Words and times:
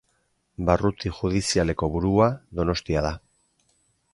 Barruti 0.69 1.11
judizialeko 1.17 1.91
burua 1.97 2.31
Donostia 2.61 3.05
da. 3.09 3.13